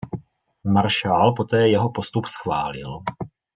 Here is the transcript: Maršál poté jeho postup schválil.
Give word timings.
Maršál 0.63 1.33
poté 1.33 1.67
jeho 1.67 1.89
postup 1.91 2.25
schválil. 2.25 3.03